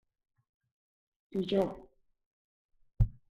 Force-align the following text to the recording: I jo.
I 1.41 1.45
jo. 1.53 1.63